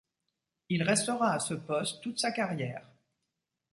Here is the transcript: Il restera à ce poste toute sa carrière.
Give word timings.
Il 0.69 0.81
restera 0.81 1.33
à 1.33 1.39
ce 1.39 1.53
poste 1.53 2.01
toute 2.01 2.17
sa 2.19 2.31
carrière. 2.31 2.89